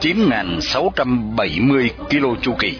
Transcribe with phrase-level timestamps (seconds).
[0.00, 2.74] 9.670 km chu kỳ.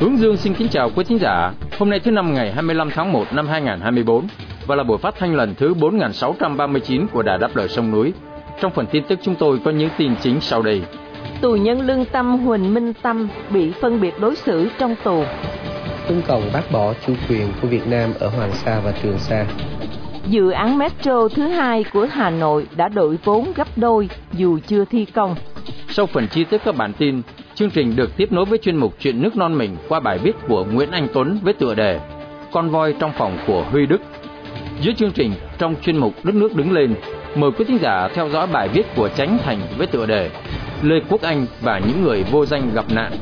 [0.00, 1.52] Hướng Dương xin kính chào quý thính giả.
[1.78, 4.26] Hôm nay thứ năm ngày 25 tháng 1 năm 2024
[4.66, 8.12] và là buổi phát thanh lần thứ 4639 của Đài Đáp Lời Sông Núi.
[8.60, 10.82] Trong phần tin tức chúng tôi có những tin chính sau đây.
[11.40, 15.24] Tù nhân lương tâm Huỳnh Minh Tâm bị phân biệt đối xử trong tù.
[16.10, 19.46] Trung Cộng bác bỏ chủ quyền của Việt Nam ở Hoàng Sa và Trường Sa.
[20.26, 24.84] Dự án metro thứ hai của Hà Nội đã đổi vốn gấp đôi dù chưa
[24.84, 25.34] thi công.
[25.88, 27.22] Sau phần chi tiết các bản tin,
[27.54, 30.36] chương trình được tiếp nối với chuyên mục Chuyện nước non mình qua bài viết
[30.48, 32.00] của Nguyễn Anh Tuấn với tựa đề
[32.52, 34.00] Con voi trong phòng của Huy Đức.
[34.80, 36.94] Dưới chương trình, trong chuyên mục Đất nước đứng lên,
[37.34, 40.30] mời quý thính giả theo dõi bài viết của Tránh Thành với tựa đề
[40.82, 43.12] Lê Quốc Anh và những người vô danh gặp nạn.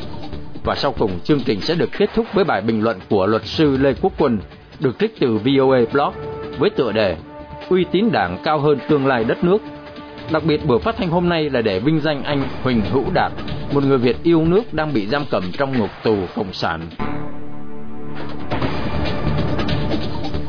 [0.68, 3.46] Và sau cùng chương trình sẽ được kết thúc với bài bình luận của luật
[3.46, 4.38] sư Lê Quốc Quân
[4.80, 6.14] được trích từ VOA Blog
[6.58, 7.16] với tựa đề
[7.68, 9.58] Uy tín đảng cao hơn tương lai đất nước.
[10.32, 13.32] Đặc biệt buổi phát thanh hôm nay là để vinh danh anh Huỳnh Hữu Đạt,
[13.72, 16.80] một người Việt yêu nước đang bị giam cầm trong ngục tù cộng sản.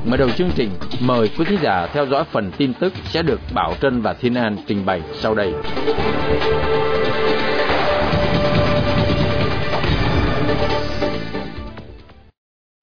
[0.05, 3.39] Mở đầu chương trình, mời quý thính giả theo dõi phần tin tức sẽ được
[3.53, 5.53] Bảo Trân và Thiên An trình bày sau đây.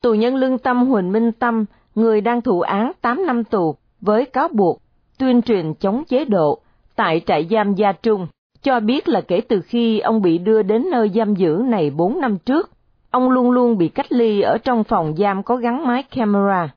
[0.06, 4.24] Tù nhân lương tâm Huỳnh Minh Tâm, người đang thụ án 8 năm tù với
[4.24, 4.78] cáo buộc
[5.18, 6.58] tuyên truyền chống chế độ
[6.96, 8.26] tại trại giam Gia Trung,
[8.62, 12.20] cho biết là kể từ khi ông bị đưa đến nơi giam giữ này 4
[12.20, 12.70] năm trước,
[13.10, 16.68] ông luôn luôn bị cách ly ở trong phòng giam có gắn máy camera.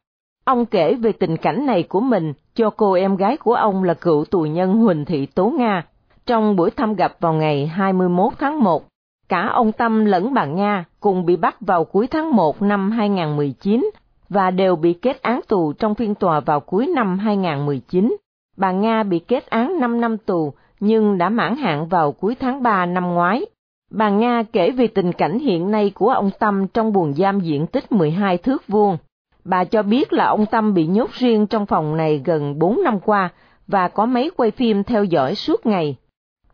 [0.45, 3.93] Ông kể về tình cảnh này của mình cho cô em gái của ông là
[3.93, 5.85] cựu tù nhân Huỳnh Thị Tố Nga
[6.25, 8.88] trong buổi thăm gặp vào ngày 21 tháng 1.
[9.29, 13.89] Cả ông Tâm lẫn bà Nga cùng bị bắt vào cuối tháng 1 năm 2019
[14.29, 18.17] và đều bị kết án tù trong phiên tòa vào cuối năm 2019.
[18.57, 22.63] Bà Nga bị kết án 5 năm tù, nhưng đã mãn hạn vào cuối tháng
[22.63, 23.45] 3 năm ngoái.
[23.91, 27.67] Bà Nga kể về tình cảnh hiện nay của ông Tâm trong buồng giam diện
[27.67, 28.97] tích 12 thước vuông.
[29.45, 32.99] Bà cho biết là ông Tâm bị nhốt riêng trong phòng này gần 4 năm
[32.99, 33.29] qua
[33.67, 35.95] và có máy quay phim theo dõi suốt ngày.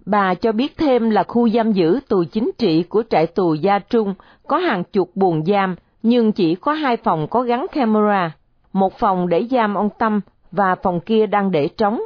[0.05, 3.79] Bà cho biết thêm là khu giam giữ tù chính trị của trại tù Gia
[3.79, 4.13] Trung
[4.47, 8.31] có hàng chục buồng giam nhưng chỉ có hai phòng có gắn camera,
[8.73, 10.21] một phòng để giam ông Tâm
[10.51, 12.01] và phòng kia đang để trống.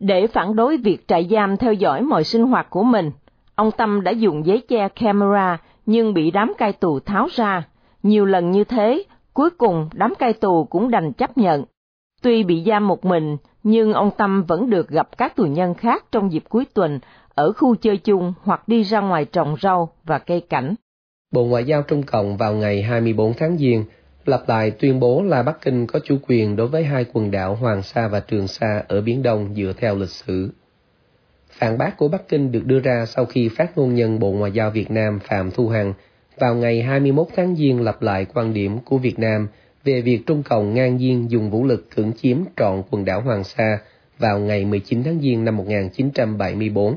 [0.00, 3.10] Để phản đối việc trại giam theo dõi mọi sinh hoạt của mình,
[3.54, 7.62] ông Tâm đã dùng giấy che camera nhưng bị đám cai tù tháo ra.
[8.02, 9.02] Nhiều lần như thế,
[9.34, 11.64] cuối cùng đám cai tù cũng đành chấp nhận.
[12.22, 16.04] Tuy bị giam một mình, nhưng ông Tâm vẫn được gặp các tù nhân khác
[16.12, 17.00] trong dịp cuối tuần
[17.34, 20.74] ở khu chơi chung hoặc đi ra ngoài trồng rau và cây cảnh.
[21.32, 23.84] Bộ Ngoại giao Trung Cộng vào ngày 24 tháng Giêng
[24.24, 27.54] lặp lại tuyên bố là Bắc Kinh có chủ quyền đối với hai quần đảo
[27.54, 30.50] Hoàng Sa và Trường Sa ở Biển Đông dựa theo lịch sử.
[31.50, 34.52] Phản bác của Bắc Kinh được đưa ra sau khi phát ngôn nhân Bộ Ngoại
[34.52, 35.92] giao Việt Nam Phạm Thu Hằng
[36.38, 39.48] vào ngày 21 tháng Giêng lặp lại quan điểm của Việt Nam
[39.84, 43.44] về việc Trung Cộng ngang nhiên dùng vũ lực cưỡng chiếm trọn quần đảo Hoàng
[43.44, 43.78] Sa
[44.18, 46.96] vào ngày 19 tháng Giêng năm 1974.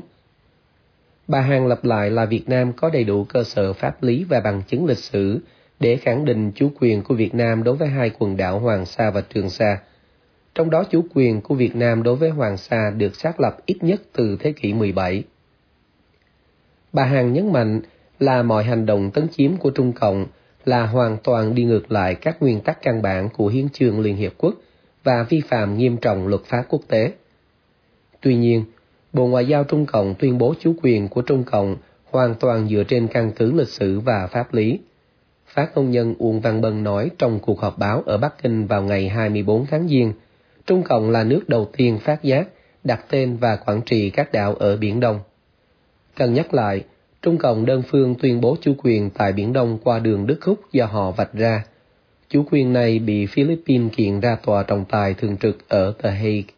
[1.28, 4.40] Bà Hằng lặp lại là Việt Nam có đầy đủ cơ sở pháp lý và
[4.40, 5.38] bằng chứng lịch sử
[5.80, 9.10] để khẳng định chủ quyền của Việt Nam đối với hai quần đảo Hoàng Sa
[9.10, 9.78] và Trường Sa.
[10.54, 13.76] Trong đó chủ quyền của Việt Nam đối với Hoàng Sa được xác lập ít
[13.80, 15.24] nhất từ thế kỷ 17.
[16.92, 17.80] Bà Hằng nhấn mạnh
[18.18, 20.26] là mọi hành động tấn chiếm của Trung Cộng
[20.64, 24.16] là hoàn toàn đi ngược lại các nguyên tắc căn bản của Hiến chương Liên
[24.16, 24.54] Hiệp Quốc
[25.04, 27.12] và vi phạm nghiêm trọng luật pháp quốc tế.
[28.20, 28.64] Tuy nhiên,
[29.16, 31.76] Bộ Ngoại giao Trung Cộng tuyên bố chủ quyền của Trung Cộng
[32.10, 34.78] hoàn toàn dựa trên căn cứ lịch sử và pháp lý.
[35.46, 38.82] Phát ngôn nhân Uông Văn Bân nói trong cuộc họp báo ở Bắc Kinh vào
[38.82, 40.12] ngày 24 tháng Giêng,
[40.66, 42.48] Trung Cộng là nước đầu tiên phát giác,
[42.84, 45.20] đặt tên và quản trị các đảo ở Biển Đông.
[46.16, 46.84] Cần nhắc lại,
[47.22, 50.60] Trung Cộng đơn phương tuyên bố chủ quyền tại Biển Đông qua đường Đức Khúc
[50.72, 51.64] do họ vạch ra.
[52.28, 56.55] Chủ quyền này bị Philippines kiện ra tòa trọng tài thường trực ở The Hague.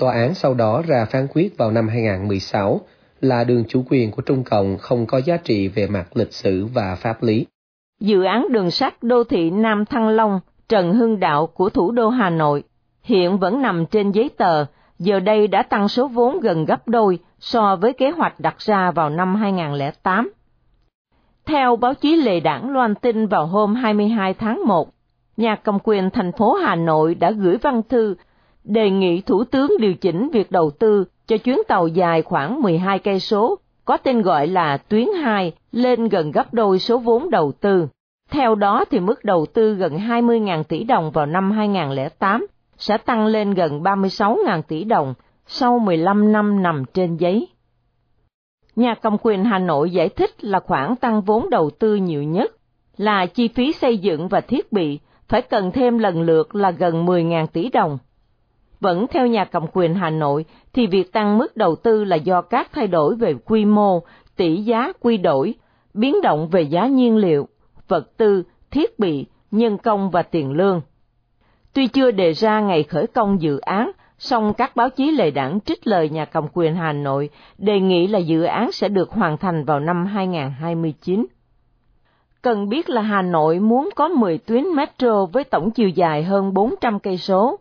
[0.00, 2.80] Tòa án sau đó ra phán quyết vào năm 2016
[3.20, 6.66] là đường chủ quyền của Trung Cộng không có giá trị về mặt lịch sử
[6.66, 7.46] và pháp lý.
[8.00, 12.08] Dự án đường sắt đô thị Nam Thăng Long, Trần Hưng Đạo của thủ đô
[12.08, 12.62] Hà Nội
[13.02, 14.64] hiện vẫn nằm trên giấy tờ,
[14.98, 18.90] giờ đây đã tăng số vốn gần gấp đôi so với kế hoạch đặt ra
[18.90, 20.32] vào năm 2008.
[21.46, 24.88] Theo báo chí Lệ Đảng loan tin vào hôm 22 tháng 1,
[25.36, 28.14] nhà cầm quyền thành phố Hà Nội đã gửi văn thư
[28.64, 32.98] đề nghị Thủ tướng điều chỉnh việc đầu tư cho chuyến tàu dài khoảng 12
[32.98, 37.52] cây số, có tên gọi là tuyến 2, lên gần gấp đôi số vốn đầu
[37.52, 37.88] tư.
[38.30, 42.46] Theo đó thì mức đầu tư gần 20.000 tỷ đồng vào năm 2008
[42.76, 45.14] sẽ tăng lên gần 36.000 tỷ đồng
[45.46, 47.48] sau 15 năm nằm trên giấy.
[48.76, 52.52] Nhà cầm quyền Hà Nội giải thích là khoản tăng vốn đầu tư nhiều nhất
[52.96, 54.98] là chi phí xây dựng và thiết bị
[55.28, 57.98] phải cần thêm lần lượt là gần 10.000 tỷ đồng.
[58.80, 62.42] Vẫn theo nhà cầm quyền Hà Nội thì việc tăng mức đầu tư là do
[62.42, 64.02] các thay đổi về quy mô,
[64.36, 65.54] tỷ giá quy đổi,
[65.94, 67.48] biến động về giá nhiên liệu,
[67.88, 70.80] vật tư, thiết bị, nhân công và tiền lương.
[71.72, 75.60] Tuy chưa đề ra ngày khởi công dự án, song các báo chí lệ đảng
[75.60, 79.36] trích lời nhà cầm quyền Hà Nội đề nghị là dự án sẽ được hoàn
[79.36, 81.26] thành vào năm 2029.
[82.42, 86.54] Cần biết là Hà Nội muốn có 10 tuyến metro với tổng chiều dài hơn
[86.54, 87.58] 400 cây số,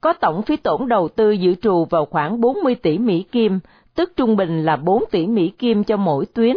[0.00, 3.60] có tổng phí tổn đầu tư dự trù vào khoảng 40 tỷ Mỹ Kim,
[3.94, 6.56] tức trung bình là 4 tỷ Mỹ Kim cho mỗi tuyến.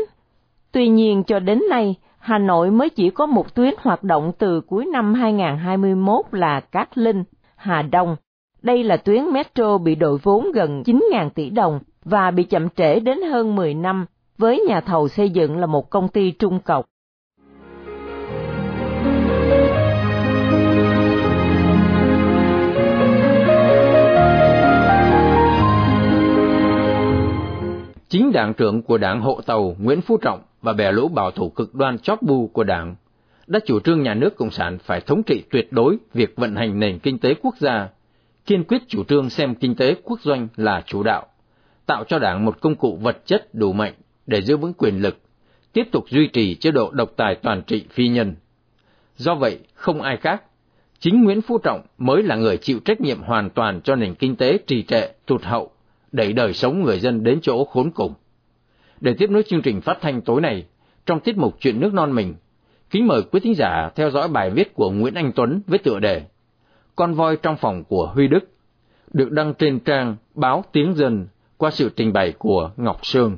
[0.71, 4.61] Tuy nhiên cho đến nay, Hà Nội mới chỉ có một tuyến hoạt động từ
[4.61, 7.23] cuối năm 2021 là Cát Linh,
[7.55, 8.15] Hà Đông.
[8.61, 12.99] Đây là tuyến metro bị đội vốn gần 9.000 tỷ đồng và bị chậm trễ
[12.99, 14.05] đến hơn 10 năm,
[14.37, 16.85] với nhà thầu xây dựng là một công ty trung cọc.
[28.13, 31.49] Chính đảng trưởng của đảng Hộ Tàu Nguyễn Phú Trọng và bè lũ bảo thủ
[31.49, 32.95] cực đoan chóp bu của đảng
[33.47, 36.79] đã chủ trương nhà nước Cộng sản phải thống trị tuyệt đối việc vận hành
[36.79, 37.89] nền kinh tế quốc gia,
[38.45, 41.25] kiên quyết chủ trương xem kinh tế quốc doanh là chủ đạo,
[41.85, 43.93] tạo cho đảng một công cụ vật chất đủ mạnh
[44.27, 45.17] để giữ vững quyền lực,
[45.73, 48.35] tiếp tục duy trì chế độ độc tài toàn trị phi nhân.
[49.15, 50.43] Do vậy, không ai khác,
[50.99, 54.35] chính Nguyễn Phú Trọng mới là người chịu trách nhiệm hoàn toàn cho nền kinh
[54.35, 55.72] tế trì trệ, tụt hậu,
[56.13, 58.13] đẩy đời sống người dân đến chỗ khốn cùng.
[59.01, 60.65] Để tiếp nối chương trình phát thanh tối nay,
[61.05, 62.35] trong tiết mục Chuyện nước non mình,
[62.89, 65.99] kính mời quý thính giả theo dõi bài viết của Nguyễn Anh Tuấn với tựa
[65.99, 66.21] đề
[66.95, 68.49] Con voi trong phòng của Huy Đức,
[69.13, 71.27] được đăng trên trang báo Tiếng Dân
[71.57, 73.37] qua sự trình bày của Ngọc Sương.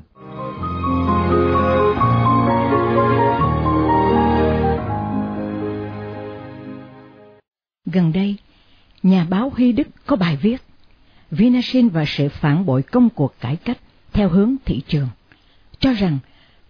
[7.92, 8.36] Gần đây,
[9.02, 10.65] nhà báo Huy Đức có bài viết
[11.30, 13.78] Vinashin và sự phản bội công cuộc cải cách
[14.12, 15.08] theo hướng thị trường,
[15.78, 16.18] cho rằng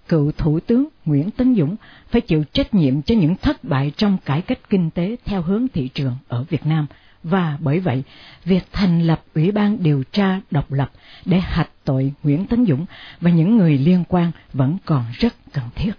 [0.09, 1.77] cựu Thủ tướng Nguyễn Tấn Dũng
[2.11, 5.67] phải chịu trách nhiệm cho những thất bại trong cải cách kinh tế theo hướng
[5.69, 6.87] thị trường ở Việt Nam,
[7.23, 8.03] và bởi vậy,
[8.45, 10.91] việc thành lập Ủy ban điều tra độc lập
[11.25, 12.87] để hạch tội Nguyễn Tấn Dũng
[13.21, 15.93] và những người liên quan vẫn còn rất cần thiết.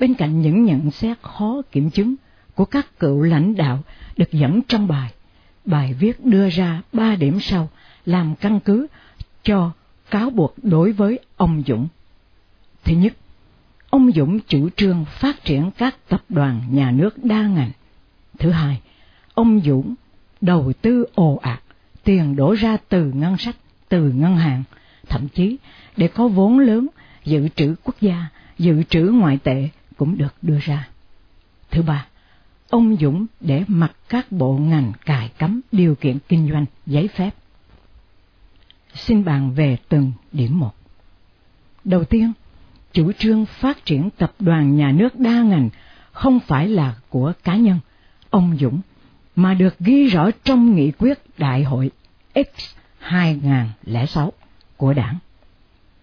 [0.00, 2.14] Bên cạnh những nhận xét khó kiểm chứng
[2.54, 3.82] của các cựu lãnh đạo
[4.16, 5.12] được dẫn trong bài,
[5.64, 7.68] bài viết đưa ra ba điểm sau
[8.06, 8.86] làm căn cứ
[9.42, 9.70] cho
[10.10, 11.88] cáo buộc đối với ông Dũng.
[12.84, 13.12] Thứ nhất,
[13.90, 17.70] ông Dũng chủ trương phát triển các tập đoàn nhà nước đa ngành.
[18.38, 18.80] Thứ hai,
[19.34, 19.94] ông Dũng
[20.40, 21.62] đầu tư ồ ạt,
[22.04, 23.56] tiền đổ ra từ ngân sách,
[23.88, 24.62] từ ngân hàng,
[25.08, 25.56] thậm chí
[25.96, 26.88] để có vốn lớn,
[27.24, 28.26] dự trữ quốc gia,
[28.58, 30.88] dự trữ ngoại tệ cũng được đưa ra.
[31.70, 32.06] Thứ ba,
[32.72, 37.30] ông Dũng để mặc các bộ ngành cài cấm điều kiện kinh doanh giấy phép.
[38.94, 40.74] Xin bàn về từng điểm một.
[41.84, 42.32] Đầu tiên,
[42.92, 45.68] chủ trương phát triển tập đoàn nhà nước đa ngành
[46.12, 47.78] không phải là của cá nhân,
[48.30, 48.80] ông Dũng,
[49.36, 51.90] mà được ghi rõ trong nghị quyết Đại hội
[52.34, 54.32] X 2006
[54.76, 55.18] của đảng.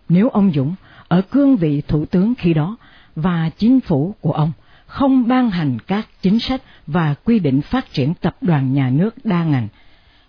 [0.10, 0.76] Nếu ông Dũng
[1.08, 2.78] ở cương vị thủ tướng khi đó
[3.16, 4.52] và chính phủ của ông
[4.90, 9.26] không ban hành các chính sách và quy định phát triển tập đoàn nhà nước
[9.26, 9.68] đa ngành,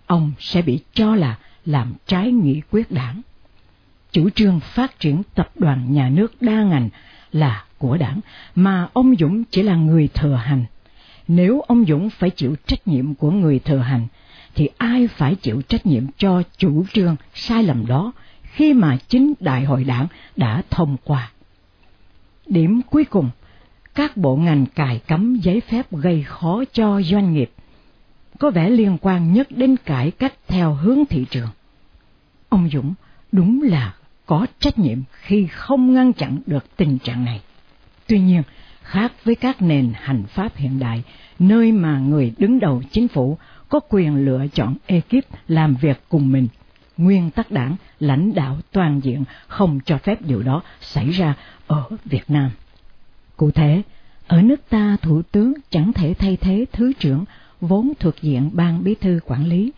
[0.06, 3.22] ông sẽ bị cho là làm trái nghị quyết đảng.
[4.12, 6.88] Chủ trương phát triển tập đoàn nhà nước đa ngành
[7.32, 8.20] là của đảng,
[8.54, 10.64] mà ông Dũng chỉ là người thừa hành.
[11.28, 14.06] Nếu ông Dũng phải chịu trách nhiệm của người thừa hành,
[14.54, 18.12] thì ai phải chịu trách nhiệm cho chủ trương sai lầm đó
[18.42, 21.30] khi mà chính đại hội đảng đã thông qua.
[22.46, 23.30] Điểm cuối cùng,
[23.94, 27.50] các bộ ngành cài cấm giấy phép gây khó cho doanh nghiệp,
[28.38, 31.48] có vẻ liên quan nhất đến cải cách theo hướng thị trường.
[32.48, 32.94] Ông Dũng
[33.32, 33.94] đúng là
[34.26, 37.40] có trách nhiệm khi không ngăn chặn được tình trạng này.
[38.06, 38.42] Tuy nhiên,
[38.82, 41.02] khác với các nền hành pháp hiện đại,
[41.38, 46.32] nơi mà người đứng đầu chính phủ có quyền lựa chọn ekip làm việc cùng
[46.32, 46.48] mình.
[46.96, 51.34] Nguyên tắc đảng lãnh đạo toàn diện không cho phép điều đó xảy ra
[51.66, 52.50] ở Việt Nam.
[53.40, 53.82] Cụ thể,
[54.26, 57.24] ở nước ta thủ tướng chẳng thể thay thế thứ trưởng
[57.60, 59.72] vốn thuộc diện ban bí thư quản lý,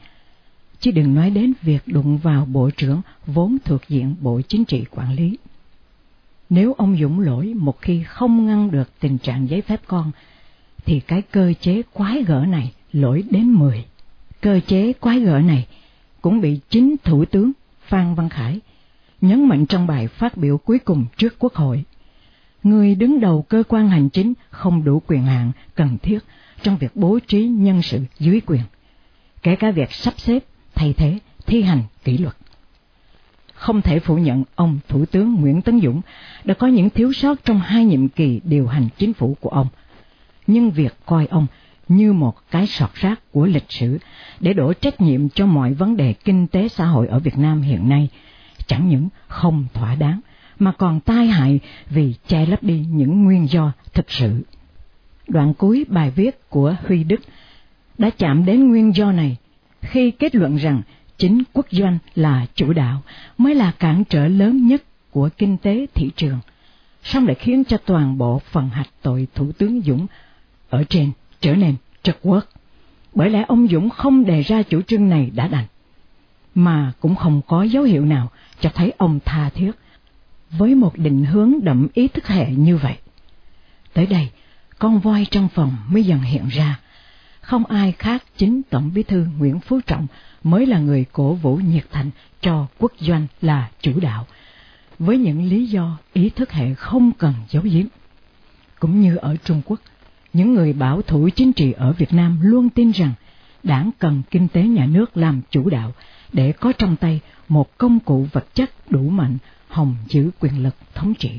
[0.80, 4.84] chứ đừng nói đến việc đụng vào bộ trưởng vốn thuộc diện bộ chính trị
[4.90, 5.38] quản lý.
[6.50, 10.12] Nếu ông Dũng lỗi một khi không ngăn được tình trạng giấy phép con,
[10.84, 13.84] thì cái cơ chế quái gở này lỗi đến mười.
[14.40, 15.66] Cơ chế quái gở này
[16.22, 17.52] cũng bị chính Thủ tướng
[17.86, 18.60] Phan Văn Khải
[19.20, 21.84] nhấn mạnh trong bài phát biểu cuối cùng trước Quốc hội.
[22.62, 26.18] Người đứng đầu cơ quan hành chính không đủ quyền hạn cần thiết
[26.62, 28.62] trong việc bố trí nhân sự dưới quyền,
[29.42, 32.36] kể cả việc sắp xếp, thay thế, thi hành kỷ luật.
[33.54, 36.00] Không thể phủ nhận ông Thủ tướng Nguyễn Tấn Dũng
[36.44, 39.68] đã có những thiếu sót trong hai nhiệm kỳ điều hành chính phủ của ông.
[40.46, 41.46] Nhưng việc coi ông
[41.88, 43.98] như một cái sọt rác của lịch sử
[44.40, 47.62] để đổ trách nhiệm cho mọi vấn đề kinh tế xã hội ở Việt Nam
[47.62, 48.08] hiện nay
[48.66, 50.20] chẳng những không thỏa đáng
[50.58, 54.42] mà còn tai hại vì che lấp đi những nguyên do thực sự.
[55.28, 57.20] Đoạn cuối bài viết của Huy Đức
[57.98, 59.36] đã chạm đến nguyên do này
[59.80, 60.82] khi kết luận rằng
[61.18, 63.02] chính quốc doanh là chủ đạo
[63.38, 66.38] mới là cản trở lớn nhất của kinh tế thị trường,
[67.02, 70.06] song lại khiến cho toàn bộ phần hạch tội Thủ tướng Dũng
[70.70, 72.44] ở trên trở nên trật quất.
[73.14, 75.66] Bởi lẽ ông Dũng không đề ra chủ trương này đã đành,
[76.54, 78.30] mà cũng không có dấu hiệu nào
[78.60, 79.72] cho thấy ông tha thiết
[80.58, 82.96] với một định hướng đậm ý thức hệ như vậy.
[83.92, 84.30] Tới đây,
[84.78, 86.80] con voi trong phòng mới dần hiện ra.
[87.40, 90.06] Không ai khác chính Tổng Bí thư Nguyễn Phú Trọng
[90.42, 94.26] mới là người cổ vũ nhiệt thành cho quốc doanh là chủ đạo,
[94.98, 97.86] với những lý do ý thức hệ không cần giấu giếm.
[98.78, 99.80] Cũng như ở Trung Quốc,
[100.32, 103.12] những người bảo thủ chính trị ở Việt Nam luôn tin rằng
[103.62, 105.92] đảng cần kinh tế nhà nước làm chủ đạo
[106.32, 109.38] để có trong tay một công cụ vật chất đủ mạnh
[109.72, 111.30] hòng giữ quyền lực thống trị.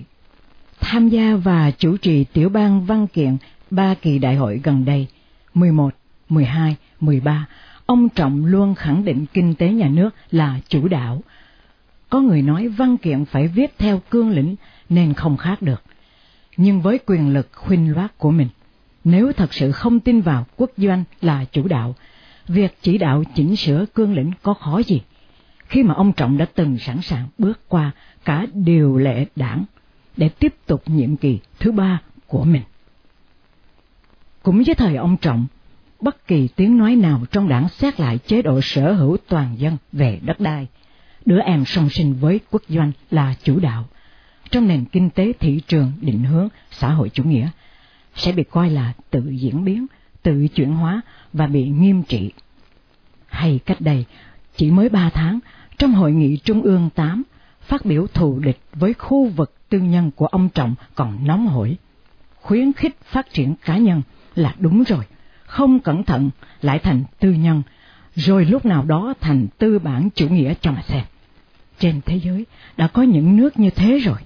[0.80, 3.38] Tham gia và chủ trì tiểu ban văn kiện
[3.72, 5.08] ba kỳ đại hội gần đây,
[5.54, 5.96] 11,
[6.30, 7.48] 12, 13,
[7.86, 11.22] ông Trọng luôn khẳng định kinh tế nhà nước là chủ đạo.
[12.10, 14.56] Có người nói văn kiện phải viết theo cương lĩnh
[14.90, 15.84] nên không khác được.
[16.58, 18.48] Nhưng với quyền lực khuynh loát của mình,
[19.04, 21.96] nếu thật sự không tin vào quốc doanh là chủ đạo,
[22.48, 25.02] việc chỉ đạo chỉnh sửa cương lĩnh có khó gì?
[25.68, 27.92] Khi mà ông Trọng đã từng sẵn sàng bước qua
[28.26, 29.66] cả điều lệ đảng
[30.18, 32.64] để tiếp tục nhiệm kỳ thứ ba của mình.
[34.44, 35.46] Cũng với thời ông Trọng,
[36.02, 39.78] bất kỳ tiếng nói nào trong đảng xét lại chế độ sở hữu toàn dân
[39.92, 40.68] về đất đai,
[41.26, 43.86] đứa em song sinh với quốc doanh là chủ đạo,
[44.52, 47.50] trong nền kinh tế thị trường định hướng xã hội chủ nghĩa,
[48.16, 49.86] sẽ bị coi là tự diễn biến,
[50.24, 51.02] tự chuyển hóa
[51.34, 52.32] và bị nghiêm trị.
[53.28, 54.06] Hay cách đây,
[54.56, 55.40] chỉ mới ba tháng,
[55.78, 57.24] trong hội nghị Trung ương 8,
[57.62, 61.78] phát biểu thù địch với khu vực tư nhân của ông Trọng còn nóng hổi.
[62.42, 64.02] Khuyến khích phát triển cá nhân
[64.36, 65.06] là đúng rồi,
[65.46, 66.30] không cẩn thận
[66.62, 67.62] lại thành tư nhân,
[68.16, 71.04] rồi lúc nào đó thành tư bản chủ nghĩa cho mà xem.
[71.80, 72.46] Trên thế giới
[72.78, 74.18] đã có những nước như thế rồi.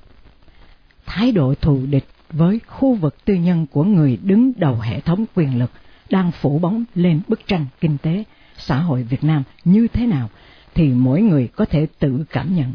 [1.06, 5.26] Thái độ thù địch với khu vực tư nhân của người đứng đầu hệ thống
[5.36, 5.72] quyền lực
[6.10, 8.24] đang phủ bóng lên bức tranh kinh tế,
[8.58, 10.30] xã hội Việt Nam như thế nào
[10.76, 12.74] thì mỗi người có thể tự cảm nhận.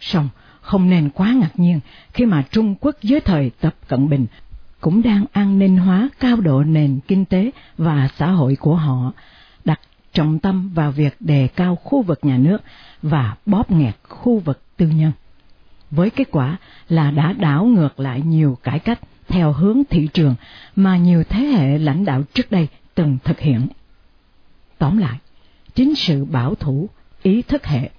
[0.00, 0.28] Song
[0.60, 1.80] không nên quá ngạc nhiên
[2.12, 4.26] khi mà Trung Quốc dưới thời Tập Cận Bình
[4.80, 9.12] cũng đang an ninh hóa cao độ nền kinh tế và xã hội của họ,
[9.64, 9.80] đặt
[10.12, 12.62] trọng tâm vào việc đề cao khu vực nhà nước
[13.02, 15.12] và bóp nghẹt khu vực tư nhân.
[15.90, 16.56] Với kết quả
[16.88, 20.34] là đã đảo ngược lại nhiều cải cách theo hướng thị trường
[20.76, 23.66] mà nhiều thế hệ lãnh đạo trước đây từng thực hiện.
[24.80, 25.18] Tóm lại,
[25.74, 26.88] chính sự bảo thủ,
[27.22, 27.90] ý thức hệ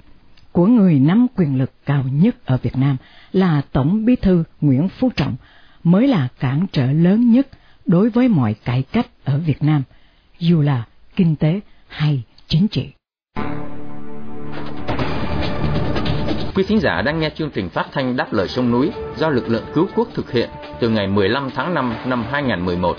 [0.52, 2.98] của người nắm quyền lực cao nhất ở Việt Nam
[3.32, 5.36] là Tổng Bí thư Nguyễn Phú Trọng
[5.84, 7.48] mới là cản trở lớn nhất
[7.86, 9.84] đối với mọi cải cách ở Việt Nam,
[10.40, 10.86] dù là
[11.16, 12.90] kinh tế hay chính trị.
[16.56, 19.50] Quý thính giả đang nghe chương trình phát thanh Đáp lời sông núi do lực
[19.50, 22.98] lượng cứu quốc thực hiện từ ngày 15 tháng 5 năm 2011.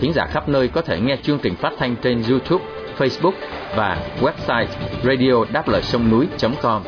[0.00, 2.64] Thính giả khắp nơi có thể nghe chương trình phát thanh trên YouTube,
[2.98, 3.32] Facebook
[3.76, 4.66] và website
[5.04, 6.82] radio đáp lời sông núi.com.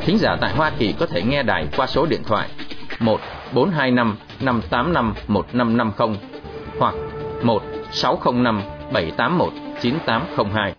[0.00, 2.48] Thính giả tại Hoa Kỳ có thể nghe đài qua số điện thoại
[2.98, 3.20] 1
[3.52, 6.18] 425 585 1550
[6.78, 6.94] hoặc
[7.42, 10.71] 1 605 781 9802.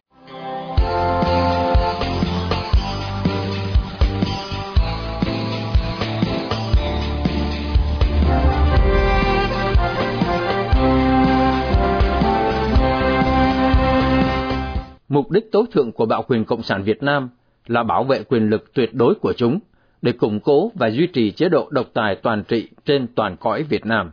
[15.53, 17.29] Tối thượng của bạo quyền Cộng sản Việt Nam
[17.67, 19.59] là bảo vệ quyền lực tuyệt đối của chúng
[20.01, 23.63] để củng cố và duy trì chế độ độc tài toàn trị trên toàn cõi
[23.63, 24.11] Việt Nam.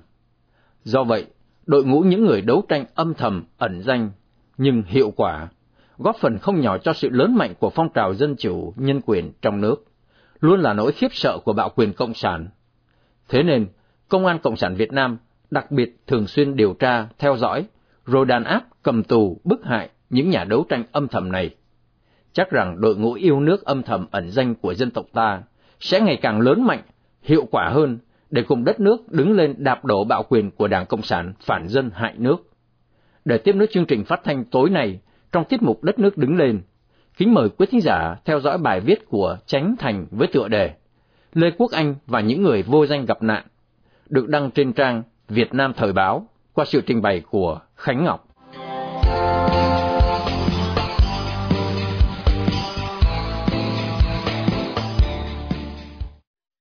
[0.85, 1.27] Do vậy,
[1.67, 4.11] đội ngũ những người đấu tranh âm thầm, ẩn danh,
[4.59, 5.49] nhưng hiệu quả,
[5.99, 9.33] góp phần không nhỏ cho sự lớn mạnh của phong trào dân chủ, nhân quyền
[9.43, 9.85] trong nước,
[10.41, 12.49] luôn là nỗi khiếp sợ của bạo quyền Cộng sản.
[13.29, 13.67] Thế nên,
[14.09, 15.19] Công an Cộng sản Việt Nam
[15.51, 17.65] đặc biệt thường xuyên điều tra, theo dõi,
[18.07, 21.51] rồi đàn áp, cầm tù, bức hại những nhà đấu tranh âm thầm này.
[22.33, 25.43] Chắc rằng đội ngũ yêu nước âm thầm ẩn danh của dân tộc ta
[25.81, 26.83] sẽ ngày càng lớn mạnh,
[27.23, 27.99] hiệu quả hơn
[28.31, 31.69] để cùng đất nước đứng lên đạp đổ bạo quyền của Đảng Cộng sản phản
[31.69, 32.51] dân hại nước.
[33.25, 35.01] Để tiếp nối chương trình phát thanh tối nay
[35.33, 36.61] trong tiết mục Đất nước đứng lên,
[37.17, 40.75] kính mời quý thính giả theo dõi bài viết của Tránh Thành với tựa đề
[41.35, 43.45] Lê Quốc Anh và những người vô danh gặp nạn,
[44.09, 48.30] được đăng trên trang Việt Nam Thời báo qua sự trình bày của Khánh Ngọc.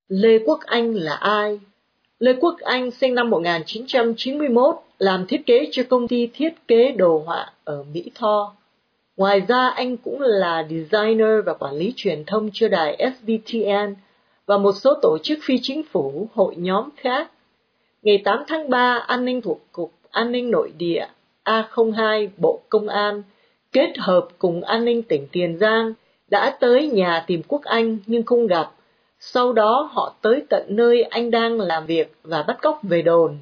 [0.10, 1.60] Lê Quốc Anh là ai?
[2.20, 7.24] Lê Quốc Anh sinh năm 1991, làm thiết kế cho công ty thiết kế đồ
[7.26, 8.54] họa ở Mỹ Tho.
[9.18, 13.96] Ngoài ra anh cũng là designer và quản lý truyền thông cho đài SBTN
[14.46, 17.32] và một số tổ chức phi chính phủ, hội nhóm khác.
[18.02, 21.06] Ngày 8 tháng 3, An ninh thuộc Cục An ninh Nội địa
[21.46, 23.24] A02 Bộ Công an
[23.72, 25.94] kết hợp cùng An ninh tỉnh Tiền Giang
[26.30, 28.72] đã tới nhà tìm Quốc Anh nhưng không gặp
[29.20, 33.38] sau đó họ tới tận nơi anh đang làm việc và bắt cóc về đồn.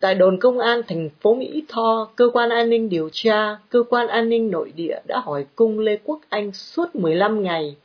[0.00, 3.82] Tại đồn công an thành phố Mỹ Tho, cơ quan an ninh điều tra, cơ
[3.90, 7.76] quan an ninh nội địa đã hỏi cung Lê Quốc Anh suốt 15 ngày.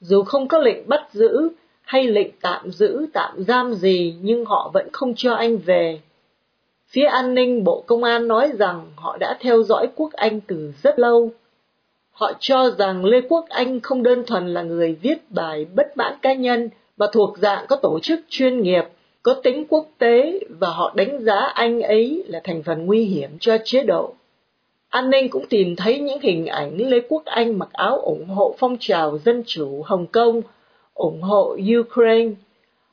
[0.00, 1.48] Dù không có lệnh bắt giữ
[1.82, 6.00] hay lệnh tạm giữ, tạm giam gì, nhưng họ vẫn không cho anh về.
[6.88, 10.72] Phía an ninh Bộ Công an nói rằng họ đã theo dõi Quốc Anh từ
[10.82, 11.30] rất lâu.
[12.18, 16.14] Họ cho rằng Lê Quốc Anh không đơn thuần là người viết bài bất mãn
[16.22, 18.84] cá nhân mà thuộc dạng có tổ chức chuyên nghiệp,
[19.22, 23.30] có tính quốc tế và họ đánh giá anh ấy là thành phần nguy hiểm
[23.40, 24.14] cho chế độ.
[24.88, 28.54] An ninh cũng tìm thấy những hình ảnh Lê Quốc Anh mặc áo ủng hộ
[28.58, 30.42] phong trào dân chủ Hồng Kông,
[30.94, 32.34] ủng hộ Ukraine.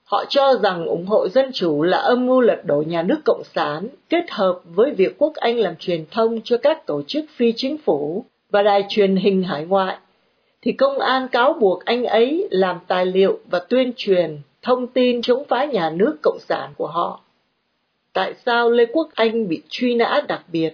[0.04, 3.44] Họ cho rằng ủng hộ dân chủ là âm mưu lật đổ nhà nước Cộng
[3.54, 7.54] sản kết hợp với việc Quốc Anh làm truyền thông cho các tổ chức phi
[7.56, 9.98] chính phủ và đài truyền hình hải ngoại,
[10.62, 15.22] thì công an cáo buộc anh ấy làm tài liệu và tuyên truyền thông tin
[15.22, 17.22] chống phá nhà nước Cộng sản của họ.
[18.14, 20.74] Tại sao Lê Quốc Anh bị truy nã đặc biệt?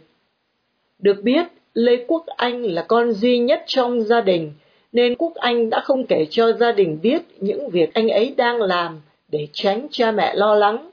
[0.99, 4.53] Được biết, Lê Quốc Anh là con duy nhất trong gia đình,
[4.91, 8.61] nên Quốc Anh đã không kể cho gia đình biết những việc anh ấy đang
[8.61, 10.91] làm để tránh cha mẹ lo lắng.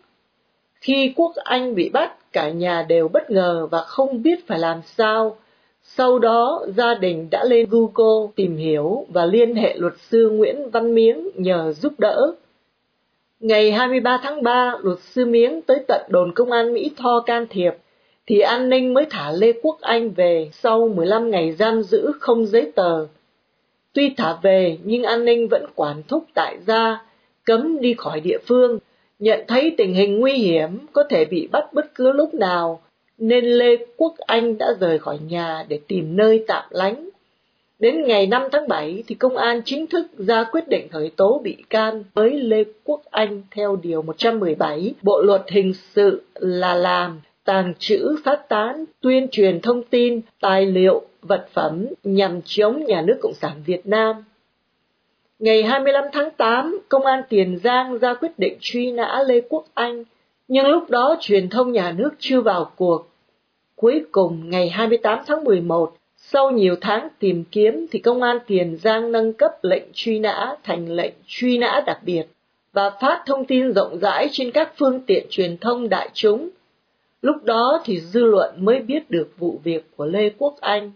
[0.75, 4.81] Khi Quốc Anh bị bắt, cả nhà đều bất ngờ và không biết phải làm
[4.85, 5.37] sao,
[5.97, 10.71] sau đó, gia đình đã lên Google tìm hiểu và liên hệ luật sư Nguyễn
[10.71, 12.33] Văn Miếng nhờ giúp đỡ.
[13.41, 17.47] Ngày 23 tháng 3, luật sư Miếng tới tận đồn công an Mỹ Tho can
[17.51, 17.73] thiệp,
[18.27, 22.47] thì an ninh mới thả Lê Quốc Anh về sau 15 ngày giam giữ không
[22.47, 23.07] giấy tờ.
[23.93, 27.05] Tuy thả về nhưng an ninh vẫn quản thúc tại gia,
[27.45, 28.79] cấm đi khỏi địa phương,
[29.19, 32.81] nhận thấy tình hình nguy hiểm có thể bị bắt bất cứ lúc nào
[33.19, 37.09] nên Lê Quốc Anh đã rời khỏi nhà để tìm nơi tạm lánh.
[37.79, 41.41] Đến ngày 5 tháng 7 thì công an chính thức ra quyết định khởi tố
[41.45, 47.21] bị can với Lê Quốc Anh theo Điều 117 Bộ Luật Hình sự là làm,
[47.45, 53.03] tàng trữ, phát tán, tuyên truyền thông tin, tài liệu, vật phẩm nhằm chống nhà
[53.03, 54.17] nước Cộng sản Việt Nam.
[55.39, 59.65] Ngày 25 tháng 8, Công an Tiền Giang ra quyết định truy nã Lê Quốc
[59.75, 60.05] Anh–
[60.49, 63.09] nhưng lúc đó truyền thông nhà nước chưa vào cuộc.
[63.77, 68.77] Cuối cùng, ngày 28 tháng 11, sau nhiều tháng tìm kiếm thì công an Tiền
[68.77, 72.27] Giang nâng cấp lệnh truy nã thành lệnh truy nã đặc biệt
[72.73, 76.49] và phát thông tin rộng rãi trên các phương tiện truyền thông đại chúng.
[77.23, 80.93] Lúc đó thì dư luận mới biết được vụ việc của Lê Quốc Anh.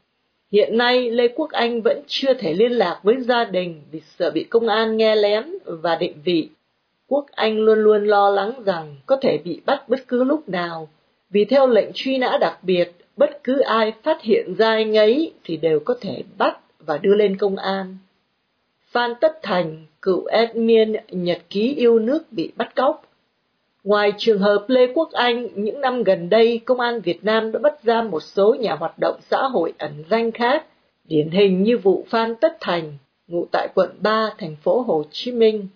[0.53, 4.31] Hiện nay Lê Quốc Anh vẫn chưa thể liên lạc với gia đình vì sợ
[4.31, 6.49] bị công an nghe lén và định vị
[7.13, 10.89] quốc Anh luôn luôn lo lắng rằng có thể bị bắt bất cứ lúc nào,
[11.31, 15.33] vì theo lệnh truy nã đặc biệt, bất cứ ai phát hiện ra anh ấy
[15.45, 17.97] thì đều có thể bắt và đưa lên công an.
[18.91, 23.03] Phan Tất Thành, cựu admin Nhật ký yêu nước bị bắt cóc.
[23.85, 27.59] Ngoài trường hợp Lê Quốc Anh, những năm gần đây, Công an Việt Nam đã
[27.59, 30.67] bắt giam một số nhà hoạt động xã hội ẩn danh khác,
[31.05, 32.93] điển hình như vụ Phan Tất Thành,
[33.27, 35.69] ngụ tại quận 3, thành phố Hồ Chí Minh.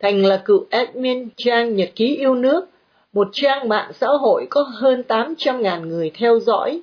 [0.00, 2.68] Thành là cựu admin trang Nhật ký yêu nước,
[3.12, 6.80] một trang mạng xã hội có hơn 800.000 người theo dõi.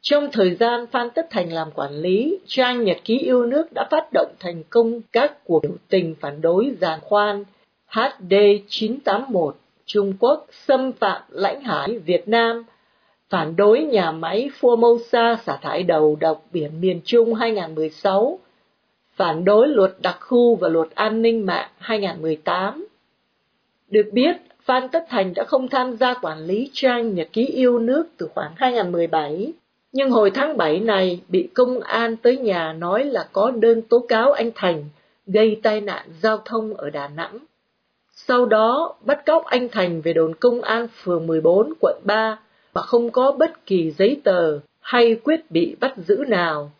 [0.00, 3.88] Trong thời gian Phan Tất Thành làm quản lý, trang Nhật ký yêu nước đã
[3.90, 7.44] phát động thành công các cuộc biểu tình phản đối giàn khoan
[7.86, 8.34] HD
[8.68, 12.64] 981 Trung Quốc xâm phạm lãnh hải Việt Nam,
[13.30, 18.38] phản đối nhà máy Formosa xả thải đầu độc biển miền Trung 2016,
[19.16, 22.86] phản đối luật đặc khu và luật an ninh mạng 2018.
[23.88, 27.78] Được biết, Phan Tất Thành đã không tham gia quản lý trang Nhật ký yêu
[27.78, 29.52] nước từ khoảng 2017,
[29.92, 33.98] nhưng hồi tháng 7 này bị công an tới nhà nói là có đơn tố
[33.98, 34.84] cáo anh Thành
[35.26, 37.38] gây tai nạn giao thông ở Đà Nẵng.
[38.10, 42.38] Sau đó bắt cóc anh Thành về đồn công an phường 14 quận 3
[42.74, 46.70] mà không có bất kỳ giấy tờ hay quyết bị bắt giữ nào.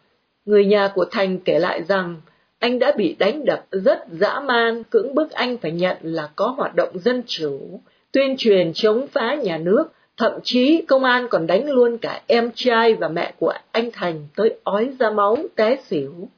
[0.45, 2.17] Người nhà của Thành kể lại rằng
[2.59, 6.47] anh đã bị đánh đập rất dã man, cưỡng bức anh phải nhận là có
[6.47, 7.81] hoạt động dân chủ,
[8.13, 12.51] tuyên truyền chống phá nhà nước, thậm chí công an còn đánh luôn cả em
[12.55, 16.29] trai và mẹ của anh Thành tới ói ra máu té xỉu,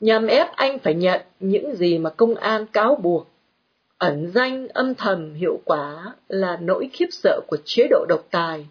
[0.00, 3.28] nhằm ép anh phải nhận những gì mà công an cáo buộc.
[3.98, 8.66] Ẩn danh âm thầm hiệu quả là nỗi khiếp sợ của chế độ độc tài.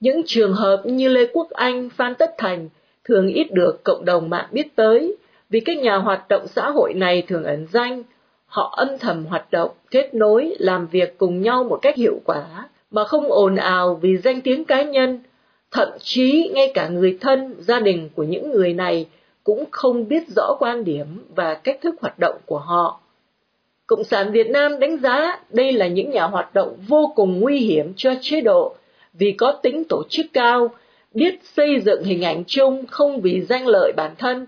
[0.00, 2.68] Những trường hợp như Lê Quốc Anh, Phan Tất Thành
[3.04, 5.16] thường ít được cộng đồng mạng biết tới,
[5.50, 8.02] vì các nhà hoạt động xã hội này thường ẩn danh,
[8.46, 12.68] họ âm thầm hoạt động, kết nối, làm việc cùng nhau một cách hiệu quả,
[12.90, 15.20] mà không ồn ào vì danh tiếng cá nhân.
[15.70, 19.06] Thậm chí ngay cả người thân, gia đình của những người này
[19.44, 23.00] cũng không biết rõ quan điểm và cách thức hoạt động của họ.
[23.86, 27.58] Cộng sản Việt Nam đánh giá đây là những nhà hoạt động vô cùng nguy
[27.58, 28.74] hiểm cho chế độ
[29.14, 30.70] vì có tính tổ chức cao,
[31.14, 34.46] biết xây dựng hình ảnh chung không vì danh lợi bản thân,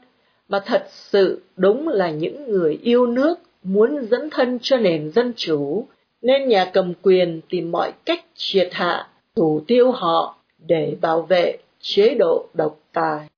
[0.49, 5.33] mà thật sự đúng là những người yêu nước muốn dẫn thân cho nền dân
[5.37, 5.87] chủ,
[6.23, 11.57] nên nhà cầm quyền tìm mọi cách triệt hạ, thủ tiêu họ để bảo vệ
[11.81, 13.29] chế độ độc tài.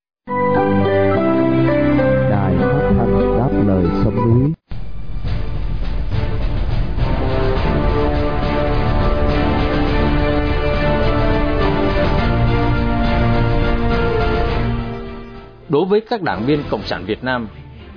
[15.68, 17.48] Đối với các đảng viên Cộng sản Việt Nam,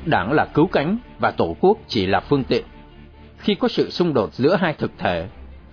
[0.06, 2.63] đảng là cứu cánh và tổ quốc chỉ là phương tiện.
[3.38, 5.27] Khi có sự xung đột giữa hai thực thể,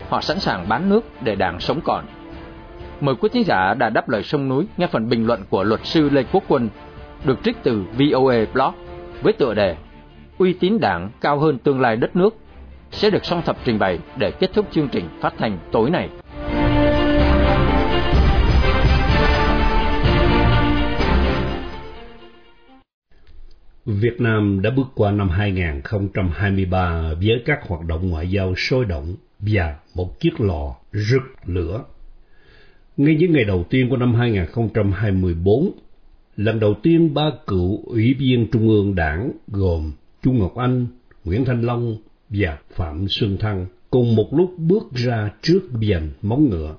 [0.09, 2.05] họ sẵn sàng bán nước để đảng sống còn.
[3.01, 5.81] Mời quý thính giả đã đáp lời sông núi nghe phần bình luận của luật
[5.85, 6.69] sư Lê Quốc Quân
[7.25, 8.75] được trích từ VOA Blog
[9.23, 9.77] với tựa đề
[10.39, 12.37] Uy tín đảng cao hơn tương lai đất nước
[12.91, 16.09] sẽ được song thập trình bày để kết thúc chương trình phát thanh tối nay.
[23.87, 29.15] Việt Nam đã bước qua năm 2023 với các hoạt động ngoại giao sôi động
[29.39, 31.85] và một chiếc lò rực lửa.
[32.97, 35.71] Ngay những ngày đầu tiên của năm 2024,
[36.37, 39.93] lần đầu tiên ba cựu ủy viên Trung ương Đảng gồm
[40.23, 40.87] Chu Ngọc Anh,
[41.25, 41.97] Nguyễn Thanh Long
[42.29, 46.77] và Phạm Xuân Thăng cùng một lúc bước ra trước dành móng ngựa.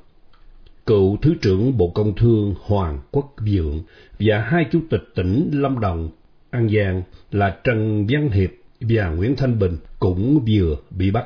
[0.86, 3.82] Cựu Thứ trưởng Bộ Công Thương Hoàng Quốc Dượng
[4.20, 6.10] và hai chủ tịch tỉnh Lâm Đồng
[6.56, 11.26] An Giang là Trần Văn Hiệp và Nguyễn Thanh Bình cũng vừa bị bắt.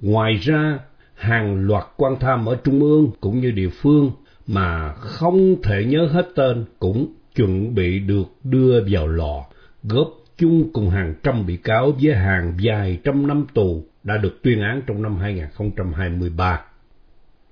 [0.00, 0.78] Ngoài ra,
[1.14, 4.10] hàng loạt quan tham ở Trung ương cũng như địa phương
[4.46, 9.44] mà không thể nhớ hết tên cũng chuẩn bị được đưa vào lò,
[9.82, 14.42] góp chung cùng hàng trăm bị cáo với hàng vài trăm năm tù đã được
[14.42, 16.60] tuyên án trong năm 2023.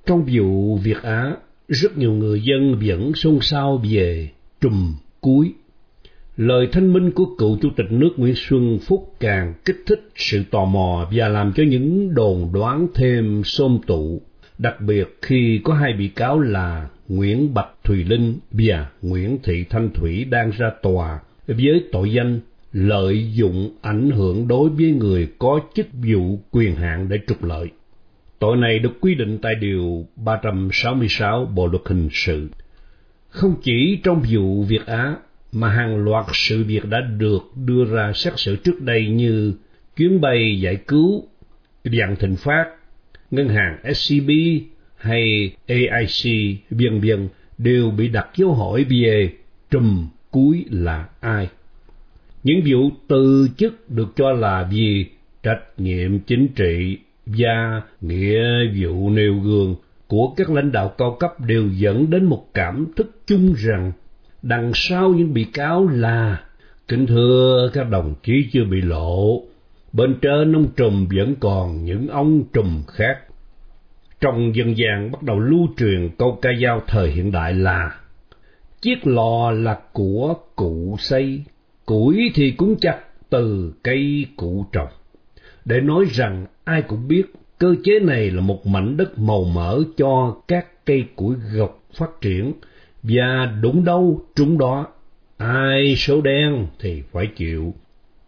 [0.07, 1.37] Trong vụ Việt Á,
[1.69, 4.29] rất nhiều người dân vẫn xôn xao về
[4.61, 5.55] trùm cuối
[6.37, 10.45] Lời thanh minh của cựu chủ tịch nước Nguyễn Xuân Phúc càng kích thích sự
[10.51, 14.23] tò mò và làm cho những đồn đoán thêm xôm tụ,
[14.59, 19.65] đặc biệt khi có hai bị cáo là Nguyễn Bạch Thùy Linh và Nguyễn Thị
[19.71, 22.41] Thanh Thủy đang ra tòa với tội danh
[22.73, 27.69] lợi dụng ảnh hưởng đối với người có chức vụ quyền hạn để trục lợi.
[28.39, 32.49] Tội này được quy định tại Điều 366 Bộ Luật Hình sự.
[33.29, 35.17] Không chỉ trong vụ Việt Á,
[35.53, 39.55] mà hàng loạt sự việc đã được đưa ra xét xử trước đây như
[39.97, 41.25] chuyến bay giải cứu,
[41.85, 42.67] Vạn Thịnh Phát,
[43.31, 44.31] ngân hàng SCB
[44.97, 49.33] hay AIC vân vân đều bị đặt dấu hỏi về
[49.71, 51.49] trùm cuối là ai.
[52.43, 55.07] Những vụ từ chức được cho là vì
[55.43, 58.43] trách nhiệm chính trị và nghĩa
[58.81, 63.21] vụ nêu gương của các lãnh đạo cao cấp đều dẫn đến một cảm thức
[63.27, 63.93] chung rằng
[64.43, 66.45] đằng sau những bị cáo là
[66.89, 69.43] kính thưa các đồng chí chưa bị lộ
[69.93, 73.19] bên trên ông trùm vẫn còn những ông trùm khác
[74.21, 77.91] trong dân gian bắt đầu lưu truyền câu ca dao thời hiện đại là
[78.83, 81.43] chiếc lò là của cụ xây,
[81.87, 82.99] củi thì cũng chặt
[83.31, 84.89] từ cây cụ trồng.
[85.65, 87.23] Để nói rằng ai cũng biết
[87.59, 92.11] cơ chế này là một mảnh đất màu mỡ cho các cây củi gộc phát
[92.21, 92.53] triển,
[93.03, 94.87] và đúng đâu trúng đó,
[95.37, 97.75] ai số đen thì phải chịu.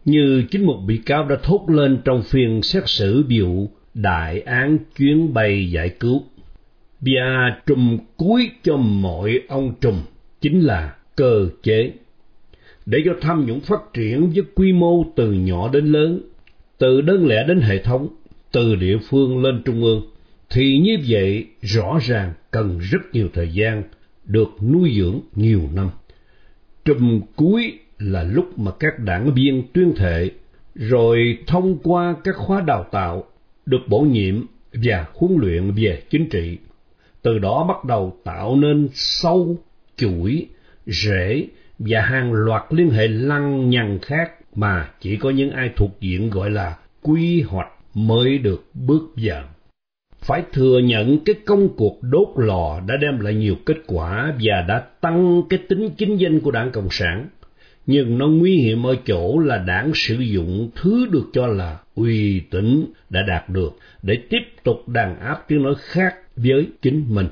[0.05, 4.77] Như chính một bị cáo đã thốt lên trong phiên xét xử vụ đại án
[4.97, 6.23] chuyến bay giải cứu.
[7.01, 9.95] Và trùm cuối cho mọi ông trùm
[10.41, 11.91] chính là cơ chế.
[12.85, 16.21] Để cho tham nhũng phát triển với quy mô từ nhỏ đến lớn,
[16.77, 18.07] từ đơn lẻ đến hệ thống,
[18.51, 20.01] từ địa phương lên trung ương,
[20.49, 23.83] thì như vậy rõ ràng cần rất nhiều thời gian
[24.25, 25.89] được nuôi dưỡng nhiều năm.
[26.85, 30.29] Trùm cuối là lúc mà các đảng viên tuyên thệ,
[30.75, 33.23] rồi thông qua các khóa đào tạo,
[33.65, 36.57] được bổ nhiệm và huấn luyện về chính trị.
[37.21, 39.57] Từ đó bắt đầu tạo nên sâu,
[39.97, 40.47] chuỗi,
[40.85, 41.47] rễ
[41.79, 46.29] và hàng loạt liên hệ lăng nhằng khác mà chỉ có những ai thuộc diện
[46.29, 49.43] gọi là quy hoạch mới được bước vào.
[50.25, 54.61] Phải thừa nhận cái công cuộc đốt lò đã đem lại nhiều kết quả và
[54.67, 57.27] đã tăng cái tính chính danh của đảng Cộng sản.
[57.85, 62.39] Nhưng nó nguy hiểm ở chỗ là đảng sử dụng thứ được cho là uy
[62.39, 67.27] tín đã đạt được để tiếp tục đàn áp tiếng nói khác với chính mình.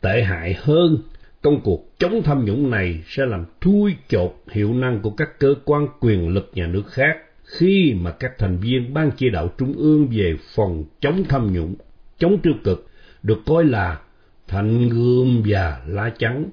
[0.00, 0.98] Tệ hại hơn,
[1.42, 5.54] công cuộc chống tham nhũng này sẽ làm thui chột hiệu năng của các cơ
[5.64, 9.72] quan quyền lực nhà nước khác khi mà các thành viên ban chỉ đạo trung
[9.72, 11.74] ương về phòng chống tham nhũng,
[12.22, 12.86] chống tiêu cực
[13.22, 14.00] được coi là
[14.48, 16.44] thành gươm và lá chắn,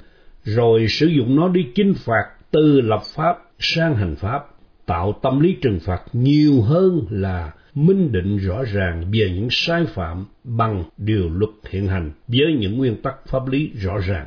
[0.44, 4.46] rồi sử dụng nó đi chinh phạt từ lập pháp sang hành pháp,
[4.86, 9.86] tạo tâm lý trừng phạt nhiều hơn là minh định rõ ràng về những sai
[9.86, 14.26] phạm bằng điều luật hiện hành với những nguyên tắc pháp lý rõ ràng.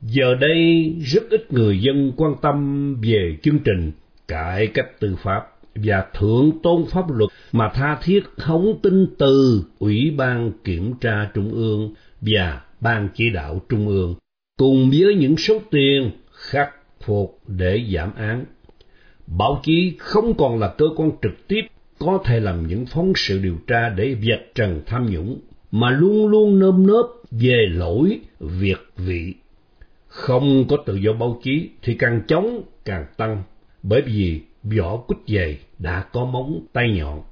[0.00, 3.92] Giờ đây, rất ít người dân quan tâm về chương trình
[4.28, 9.64] cải cách tư pháp và thượng tôn pháp luật mà tha thiết không tin từ
[9.78, 14.14] Ủy ban Kiểm tra Trung ương và Ban Chỉ đạo Trung ương,
[14.58, 18.44] cùng với những số tiền khắc phục để giảm án.
[19.26, 21.60] Báo chí không còn là cơ quan trực tiếp
[21.98, 26.26] có thể làm những phóng sự điều tra để vạch trần tham nhũng, mà luôn
[26.26, 29.34] luôn nơm nớp về lỗi việc vị.
[30.06, 33.42] Không có tự do báo chí thì càng chống càng tăng,
[33.82, 37.22] bởi vì vỏ quýt dày đã có móng tay nhọn.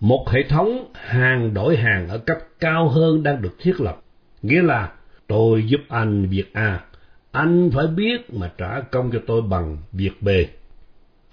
[0.00, 4.00] Một hệ thống hàng đổi hàng ở cấp cao hơn đang được thiết lập,
[4.42, 4.92] nghĩa là
[5.26, 6.84] tôi giúp anh việc A,
[7.32, 10.28] anh phải biết mà trả công cho tôi bằng việc B.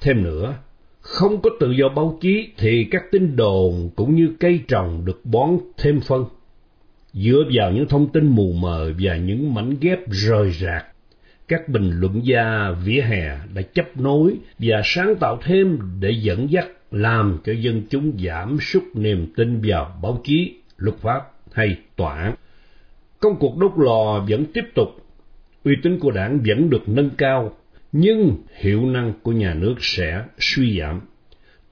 [0.02, 0.56] Thêm nữa,
[1.00, 5.22] không có tự do báo chí thì các tin đồn cũng như cây trồng được
[5.24, 6.26] bón thêm phân.
[7.14, 10.86] Dựa vào những thông tin mù mờ và những mảnh ghép rời rạc,
[11.48, 16.52] các bình luận gia vỉa hè đã chấp nối và sáng tạo thêm để dẫn
[16.52, 21.22] dắt làm cho dân chúng giảm sút niềm tin vào báo chí, luật pháp
[21.54, 22.36] hay tòa án.
[23.20, 24.90] Công cuộc đốt lò vẫn tiếp tục,
[25.64, 27.58] uy tín của đảng vẫn được nâng cao
[27.92, 31.02] nhưng hiệu năng của nhà nước sẽ suy giảm.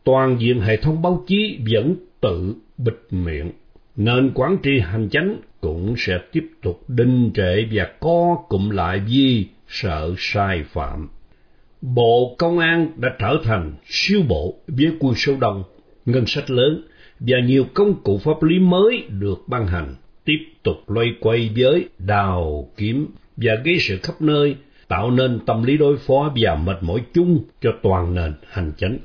[0.03, 3.51] Toàn diện hệ thống báo chí vẫn tự bịt miệng,
[3.95, 9.01] nên quản trị hành chánh cũng sẽ tiếp tục đình trệ và co cụm lại
[9.07, 11.09] vì sợ sai phạm.
[11.81, 15.63] Bộ Công an đã trở thành siêu bộ với quân số đông,
[16.05, 16.83] ngân sách lớn
[17.19, 21.89] và nhiều công cụ pháp lý mới được ban hành, tiếp tục loay quay với
[21.99, 23.07] đào kiếm
[23.37, 24.55] và gây sự khắp nơi
[24.87, 28.97] tạo nên tâm lý đối phó và mệt mỏi chung cho toàn nền hành chính,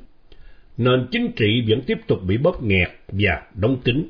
[0.78, 4.04] Nền chính trị vẫn tiếp tục bị bóp nghẹt và đóng kín.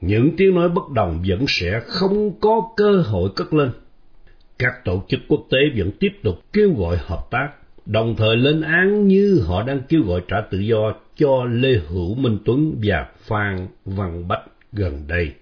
[0.00, 3.70] Những tiếng nói bất đồng vẫn sẽ không có cơ hội cất lên.
[4.60, 7.48] Các tổ chức quốc tế vẫn tiếp tục kêu gọi hợp tác,
[7.86, 12.14] đồng thời lên án như họ đang kêu gọi trả tự do cho Lê Hữu
[12.14, 14.42] Minh Tuấn và Phan Văn Bách
[14.72, 15.32] gần đây.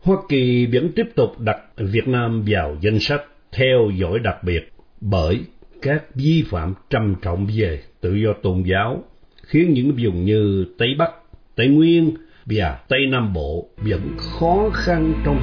[0.00, 4.72] Hoa Kỳ vẫn tiếp tục đặt Việt Nam vào danh sách theo dõi đặc biệt
[5.00, 5.40] bởi
[5.82, 9.04] các vi phạm trầm trọng về tự do tôn giáo
[9.42, 11.10] khiến những vùng như Tây Bắc,
[11.54, 12.14] Tây Nguyên
[12.46, 15.38] và Tây Nam Bộ vẫn khó khăn trong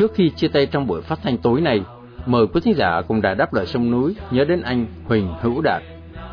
[0.00, 1.80] Trước khi chia tay trong buổi phát thanh tối này,
[2.26, 5.60] mời quý thính giả cùng đài đáp lời sông núi nhớ đến anh Huỳnh Hữu
[5.60, 5.82] Đạt,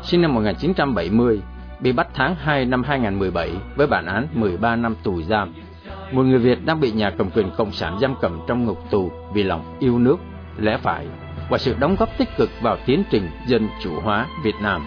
[0.02, 1.40] sinh năm 1970,
[1.80, 5.54] bị bắt tháng 2 năm 2017 với bản án 13 năm tù giam.
[6.12, 9.10] một người Việt đang bị nhà cầm quyền cộng sản giam cầm trong ngục tù
[9.34, 10.16] vì lòng yêu nước,
[10.58, 11.06] lẽ phải
[11.50, 14.86] và sự đóng góp tích cực vào tiến trình dân chủ hóa Việt Nam.